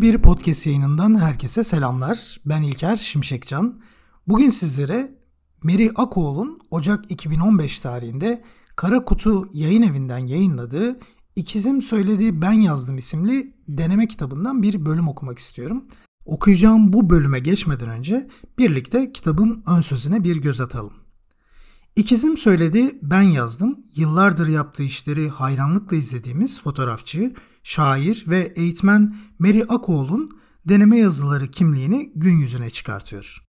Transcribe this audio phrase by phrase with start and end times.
[0.00, 2.40] Bir podcast yayınından herkese selamlar.
[2.46, 3.80] Ben İlker Şimşekcan.
[4.28, 5.14] Bugün sizlere
[5.64, 8.42] Meri Akoğlu'nun Ocak 2015 tarihinde
[8.76, 10.98] Kara Kutu yayın evinden yayınladığı
[11.36, 15.84] İkizim Söyledi Ben Yazdım isimli deneme kitabından bir bölüm okumak istiyorum.
[16.24, 20.99] Okuyacağım bu bölüme geçmeden önce birlikte kitabın ön sözüne bir göz atalım.
[21.96, 23.78] İkizim söyledi, ben yazdım.
[23.96, 30.30] Yıllardır yaptığı işleri hayranlıkla izlediğimiz fotoğrafçı, şair ve eğitmen Mary Akoğlu'nun
[30.68, 33.44] deneme yazıları kimliğini gün yüzüne çıkartıyor.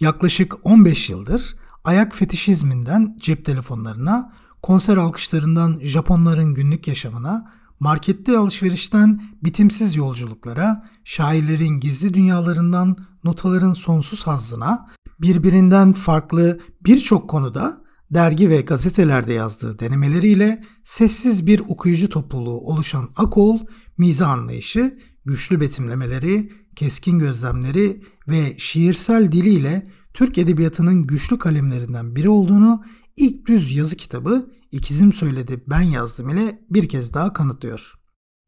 [0.00, 4.32] Yaklaşık 15 yıldır ayak fetişizminden cep telefonlarına,
[4.62, 14.90] konser alkışlarından Japonların günlük yaşamına, markette alışverişten bitimsiz yolculuklara, şairlerin gizli dünyalarından notaların sonsuz hazzına,
[15.20, 23.58] birbirinden farklı birçok konuda dergi ve gazetelerde yazdığı denemeleriyle sessiz bir okuyucu topluluğu oluşan Akol,
[23.98, 32.82] mizah anlayışı, güçlü betimlemeleri, keskin gözlemleri ve şiirsel diliyle Türk edebiyatının güçlü kalemlerinden biri olduğunu
[33.16, 37.94] ilk düz yazı kitabı İkizim Söyledi Ben Yazdım ile bir kez daha kanıtlıyor.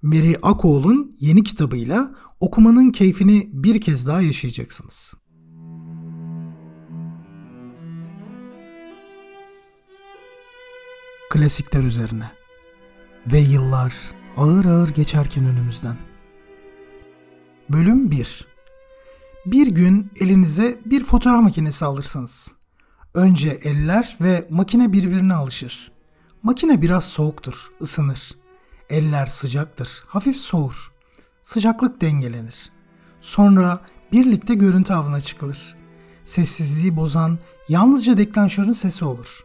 [0.02, 5.14] Mary Akoğlu'nun yeni kitabıyla okumanın keyfini bir kez daha yaşayacaksınız.
[11.36, 12.30] Klasikler üzerine.
[13.26, 13.94] Ve yıllar
[14.36, 15.96] ağır ağır geçerken önümüzden.
[17.68, 18.46] Bölüm 1
[19.46, 22.52] Bir gün elinize bir fotoğraf makinesi alırsınız.
[23.14, 25.92] Önce eller ve makine birbirine alışır.
[26.42, 28.30] Makine biraz soğuktur, ısınır.
[28.90, 30.92] Eller sıcaktır, hafif soğur.
[31.42, 32.72] Sıcaklık dengelenir.
[33.20, 33.80] Sonra
[34.12, 35.76] birlikte görüntü avına çıkılır.
[36.24, 39.40] Sessizliği bozan yalnızca deklanşörün sesi olur.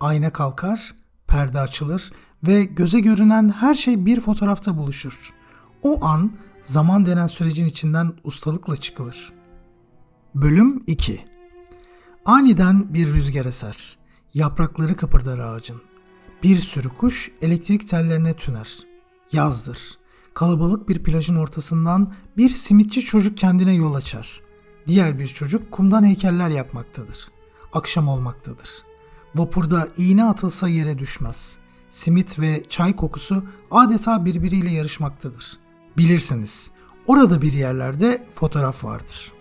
[0.00, 0.94] Ayna kalkar,
[1.32, 2.12] perde açılır
[2.46, 5.32] ve göze görünen her şey bir fotoğrafta buluşur.
[5.82, 9.32] O an zaman denen sürecin içinden ustalıkla çıkılır.
[10.34, 11.24] Bölüm 2
[12.24, 13.98] Aniden bir rüzgar eser.
[14.34, 15.82] Yaprakları kıpırdar ağacın.
[16.42, 18.78] Bir sürü kuş elektrik tellerine tüner.
[19.32, 19.78] Yazdır.
[20.34, 24.40] Kalabalık bir plajın ortasından bir simitçi çocuk kendine yol açar.
[24.86, 27.28] Diğer bir çocuk kumdan heykeller yapmaktadır.
[27.72, 28.91] Akşam olmaktadır.''
[29.34, 31.58] Vapurda iğne atılsa yere düşmez.
[31.88, 35.58] Simit ve çay kokusu adeta birbiriyle yarışmaktadır.
[35.96, 36.70] Bilirsiniz,
[37.06, 39.32] orada bir yerlerde fotoğraf vardır.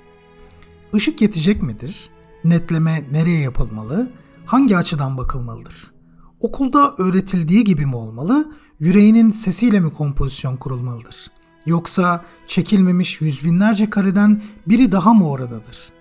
[0.93, 2.09] Işık yetecek midir?
[2.43, 4.11] Netleme nereye yapılmalı?
[4.45, 5.91] Hangi açıdan bakılmalıdır?
[6.39, 8.51] Okulda öğretildiği gibi mi olmalı?
[8.79, 11.27] Yüreğinin sesiyle mi kompozisyon kurulmalıdır?
[11.65, 15.91] Yoksa çekilmemiş yüz binlerce kareden biri daha mı oradadır?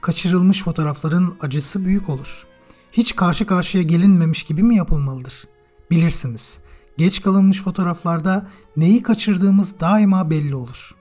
[0.00, 2.53] Kaçırılmış fotoğrafların acısı büyük olur.''
[2.96, 5.44] Hiç karşı karşıya gelinmemiş gibi mi yapılmalıdır?
[5.90, 6.58] Bilirsiniz,
[6.96, 10.94] geç kalınmış fotoğraflarda neyi kaçırdığımız daima belli olur.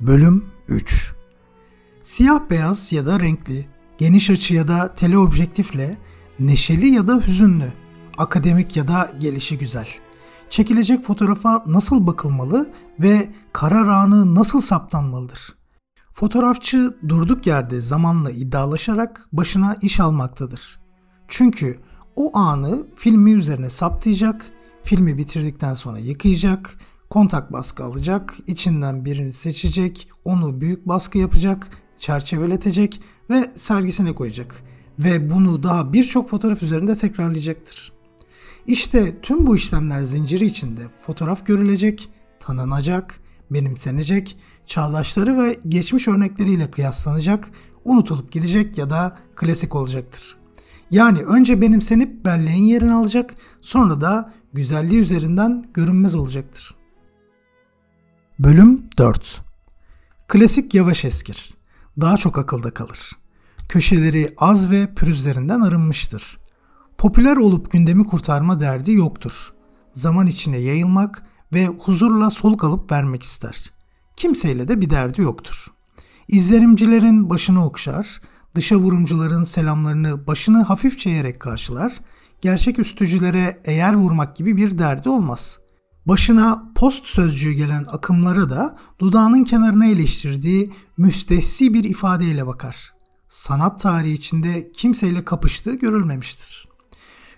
[0.00, 1.14] Bölüm 3
[2.02, 3.68] Siyah beyaz ya da renkli,
[3.98, 5.98] geniş açı ya da teleobjektifle,
[6.38, 7.72] neşeli ya da hüzünlü,
[8.18, 9.88] akademik ya da gelişi güzel.
[10.50, 15.56] Çekilecek fotoğrafa nasıl bakılmalı ve karar anı nasıl saptanmalıdır?
[16.18, 20.80] Fotoğrafçı durduk yerde zamanla iddialaşarak başına iş almaktadır.
[21.28, 21.78] Çünkü
[22.16, 24.50] o anı filmi üzerine saptayacak,
[24.82, 26.78] filmi bitirdikten sonra yıkayacak,
[27.10, 31.68] kontak baskı alacak, içinden birini seçecek, onu büyük baskı yapacak,
[31.98, 33.00] çerçeveletecek
[33.30, 34.62] ve sergisine koyacak
[34.98, 37.92] ve bunu daha birçok fotoğraf üzerinde tekrarlayacaktır.
[38.66, 44.36] İşte tüm bu işlemler zinciri içinde fotoğraf görülecek, tanınacak, benimsenecek,
[44.66, 47.50] çağdaşları ve geçmiş örnekleriyle kıyaslanacak,
[47.84, 50.36] unutulup gidecek ya da klasik olacaktır.
[50.90, 56.74] Yani önce benimsenip belleğin yerini alacak, sonra da güzelliği üzerinden görünmez olacaktır.
[58.38, 59.40] Bölüm 4
[60.28, 61.54] Klasik yavaş eskir.
[62.00, 63.10] Daha çok akılda kalır.
[63.68, 66.38] Köşeleri az ve pürüzlerinden arınmıştır.
[66.98, 69.52] Popüler olup gündemi kurtarma derdi yoktur.
[69.92, 71.22] Zaman içine yayılmak
[71.52, 73.72] ve huzurla soluk alıp vermek ister.
[74.16, 75.66] Kimseyle de bir derdi yoktur.
[76.28, 78.20] İzlerimcilerin başını okşar,
[78.54, 81.92] dışa vurumcuların selamlarını başını hafifçe eğerek karşılar,
[82.40, 85.58] gerçek üstücülere eğer vurmak gibi bir derdi olmaz.
[86.06, 92.92] Başına post sözcüğü gelen akımlara da dudağının kenarına eleştirdiği müstehsi bir ifadeyle bakar.
[93.28, 96.68] Sanat tarihi içinde kimseyle kapıştığı görülmemiştir.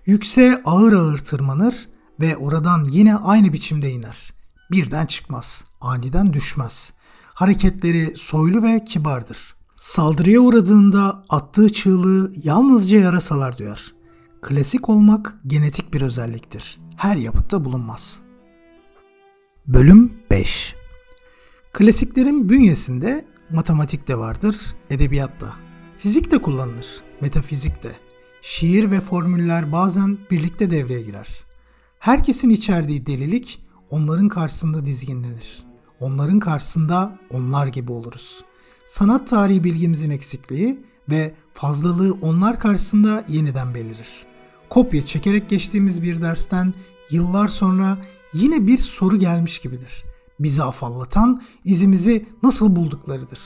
[0.06, 1.88] Yükseğe ağır ağır tırmanır,
[2.20, 4.32] ve oradan yine aynı biçimde iner.
[4.70, 6.92] Birden çıkmaz, aniden düşmez.
[7.34, 9.54] Hareketleri soylu ve kibardır.
[9.76, 13.94] Saldırıya uğradığında attığı çığlığı yalnızca yarasalar duyar.
[14.42, 16.80] Klasik olmak genetik bir özelliktir.
[16.96, 18.20] Her yapıtta bulunmaz.
[19.66, 20.74] Bölüm 5
[21.72, 24.56] Klasiklerin bünyesinde matematik de vardır,
[24.90, 25.54] edebiyat da.
[25.98, 27.92] Fizik de kullanılır, metafizik de.
[28.42, 31.47] Şiir ve formüller bazen birlikte devreye girer.
[31.98, 35.64] Herkesin içerdiği delilik onların karşısında dizginlenir.
[36.00, 38.44] Onların karşısında onlar gibi oluruz.
[38.86, 44.26] Sanat tarihi bilgimizin eksikliği ve fazlalığı onlar karşısında yeniden belirir.
[44.70, 46.74] Kopya çekerek geçtiğimiz bir dersten
[47.10, 47.98] yıllar sonra
[48.32, 50.04] yine bir soru gelmiş gibidir.
[50.40, 53.40] Bizi afallatan izimizi nasıl bulduklarıdır.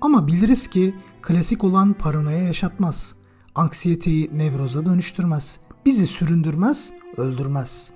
[0.00, 3.14] Ama biliriz ki klasik olan paranoya yaşatmaz.
[3.54, 5.60] Anksiyeteyi nevroza dönüştürmez.
[5.88, 7.90] Bizi süründürmez, öldürmez.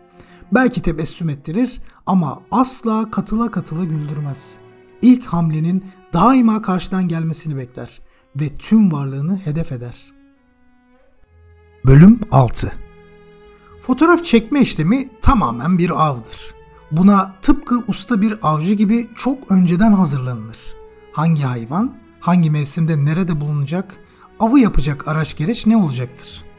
[0.53, 4.57] Belki tebessüm ettirir ama asla katıla katıla güldürmez.
[5.03, 8.01] İlk hamlenin daima karşıdan gelmesini bekler
[8.37, 10.13] ve tüm varlığını hedef eder.
[11.87, 12.73] Bölüm 6
[13.81, 16.55] Fotoğraf çekme işlemi tamamen bir avdır.
[16.91, 20.77] Buna tıpkı usta bir avcı gibi çok önceden hazırlanılır.
[21.13, 23.97] Hangi hayvan, hangi mevsimde nerede bulunacak,
[24.41, 26.52] avı yapacak araç gereç ne olacaktır?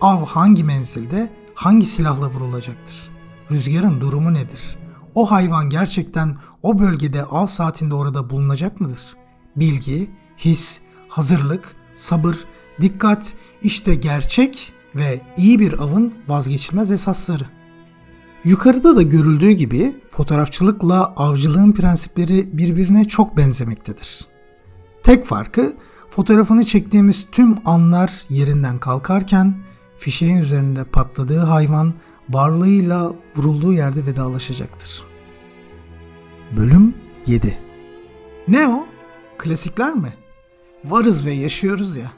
[0.00, 3.10] Av hangi menzilde, hangi silahla vurulacaktır?
[3.50, 4.78] Rüzgarın durumu nedir?
[5.14, 9.16] O hayvan gerçekten o bölgede av saatinde orada bulunacak mıdır?
[9.56, 12.44] Bilgi, his, hazırlık, sabır,
[12.80, 17.44] dikkat işte gerçek ve iyi bir avın vazgeçilmez esasları.
[18.44, 24.26] Yukarıda da görüldüğü gibi fotoğrafçılıkla avcılığın prensipleri birbirine çok benzemektedir.
[25.02, 25.76] Tek farkı
[26.10, 29.67] fotoğrafını çektiğimiz tüm anlar yerinden kalkarken
[29.98, 31.94] fişeğin üzerinde patladığı hayvan
[32.30, 35.02] varlığıyla vurulduğu yerde vedalaşacaktır.
[36.56, 36.94] Bölüm
[37.26, 37.58] 7
[38.48, 38.86] Ne o?
[39.38, 40.14] Klasikler mi?
[40.84, 42.12] Varız ve yaşıyoruz ya.